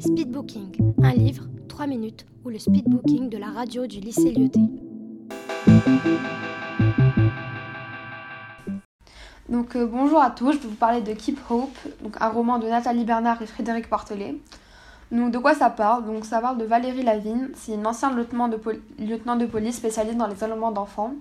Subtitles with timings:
[0.00, 4.60] Speedbooking, un livre, 3 minutes, ou le speedbooking de la radio du lycée Lyoté.
[9.50, 12.58] Donc euh, bonjour à tous, je vais vous parler de Keep Hope, donc un roman
[12.58, 14.36] de Nathalie Bernard et Frédéric Portelet.
[15.12, 16.06] Donc de quoi ça parle?
[16.06, 20.42] Donc ça parle de Valérie Lavigne, c'est une ancienne lieutenant de, police spécialisée dans les
[20.42, 21.12] enlèvements d'enfants.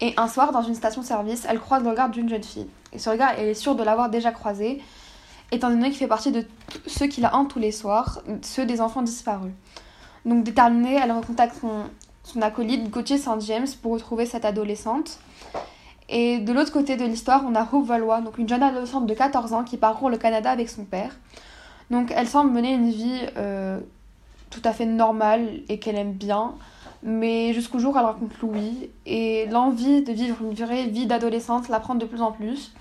[0.00, 2.66] Et un soir, dans une station-service, elle croise le regard d'une jeune fille.
[2.92, 4.80] Et ce regard, elle est sûre de l'avoir déjà croisé,
[5.52, 6.44] étant donné qu'il fait partie de
[6.86, 9.52] ceux qui la hantent tous les soirs, ceux des enfants disparus.
[10.24, 11.84] Donc déterminée, elle recontacte son,
[12.22, 15.18] son acolyte Gauthier Saint James pour retrouver cette adolescente.
[16.08, 19.14] Et de l'autre côté de l'histoire, on a Hope Valois, donc une jeune adolescente de
[19.14, 21.16] 14 ans qui parcourt le Canada avec son père.
[21.90, 23.80] Donc elle semble mener une vie euh,
[24.50, 26.54] tout à fait normale et qu'elle aime bien.
[27.02, 31.80] Mais jusqu'au jour elle rencontre Louis et l'envie de vivre une vraie vie d'adolescente la
[31.80, 32.72] prend de plus en plus.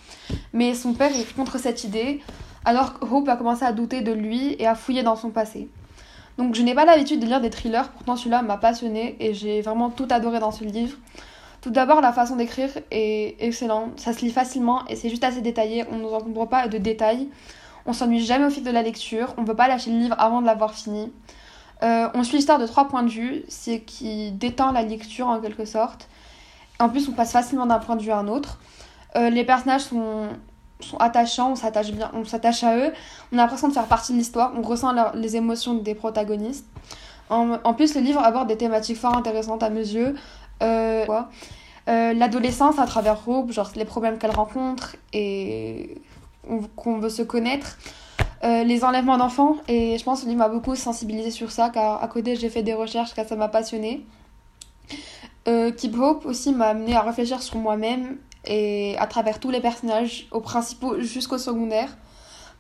[0.52, 2.22] Mais son père est contre cette idée,
[2.66, 5.70] alors Hope a commencé à douter de lui et à fouiller dans son passé.
[6.38, 9.62] Donc je n'ai pas l'habitude de lire des thrillers, pourtant celui-là m'a passionné et j'ai
[9.62, 10.98] vraiment tout adoré dans ce livre.
[11.62, 15.42] Tout d'abord, la façon d'écrire est excellente, ça se lit facilement et c'est juste assez
[15.42, 17.28] détaillé, on ne nous encombre pas de détails.
[17.86, 20.16] On s'ennuie jamais au fil de la lecture, on ne peut pas lâcher le livre
[20.18, 21.12] avant de l'avoir fini.
[21.84, 25.40] Euh, on suit l'histoire de trois points de vue, ce qui détend la lecture en
[25.40, 26.08] quelque sorte.
[26.80, 28.60] En plus, on passe facilement d'un point de vue à un autre.
[29.16, 30.30] Euh, les personnages sont,
[30.80, 32.94] sont attachants, on s'attache bien, on s'attache à eux.
[33.32, 36.66] On a l'impression de faire partie de l'histoire, on ressent les émotions des protagonistes.
[37.30, 40.16] En, plus, le livre aborde des thématiques fort intéressantes à mes yeux.
[40.64, 41.06] Euh,
[41.88, 46.02] L'adolescence à travers Robe, genre les problèmes qu'elle rencontre et
[46.76, 47.78] qu'on veut se connaître.
[48.44, 52.02] Euh, les enlèvements d'enfants, et je pense que livre m'a beaucoup sensibilisé sur ça, car
[52.02, 54.06] à côté j'ai fait des recherches, car ça m'a passionné.
[55.48, 59.62] Euh, Keep Hope aussi m'a amené à réfléchir sur moi-même et à travers tous les
[59.62, 61.90] personnages, aux principaux jusqu'au secondaire.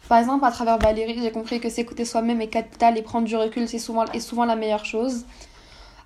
[0.08, 3.36] Par exemple, à travers Valérie, j'ai compris que s'écouter soi-même est capital et prendre du
[3.36, 5.26] recul, c'est souvent, est souvent la meilleure chose.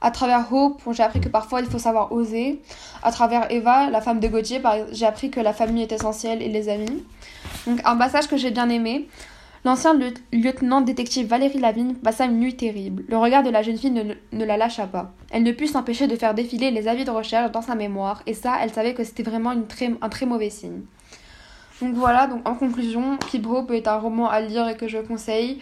[0.02, 2.62] À travers Hope, j'ai appris que parfois il faut savoir oser.
[3.04, 4.62] À travers Eva, la femme de Gauthier,
[4.92, 7.06] j'ai appris que la famille est essentielle et les amis.
[7.66, 9.08] Donc un passage que j'ai bien aimé,
[9.66, 9.98] L'ancien
[10.34, 13.06] lieutenant détective Valérie Lavigne passa une nuit terrible.
[13.08, 15.14] Le regard de la jeune fille ne, la lâcha pas.
[15.32, 18.34] Elle ne put s'empêcher de faire défiler les avis de recherche dans sa mémoire, et
[18.34, 20.82] ça, elle savait que c'était vraiment un très mauvais signe.
[21.82, 25.00] Donc voilà, donc en conclusion, Keep Hope est un roman à lire et que je
[25.00, 25.62] conseille.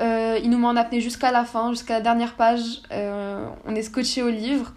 [0.00, 2.82] Euh, il nous met en apnée jusqu'à la fin, jusqu'à la dernière page.
[2.92, 4.72] Euh, on est scotché au livre.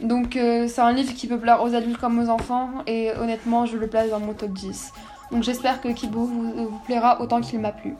[0.00, 3.66] Donc euh, c'est un livre qui peut plaire aux adultes comme aux enfants, et honnêtement,
[3.66, 4.92] je le place dans mon top 10.
[5.32, 7.94] Donc j'espère que Kibo vous, plaira autant qu'il m'a plu.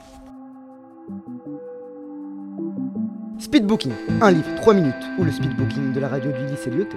[3.38, 6.96] Speedbooking, un livre 3 minutes ou le speedbooking de la radio du lycée Lyoté.